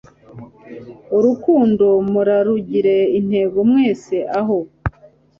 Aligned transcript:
urukundo, 1.17 1.85
murarugire 2.11 2.97
intego 3.19 3.57
mwese 3.69 4.15
aho 4.39 4.57